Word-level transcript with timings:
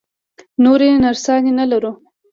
نورې 0.63 0.87
نرسانې 1.03 1.51
نه 1.59 1.65
لرو؟ 1.71 1.91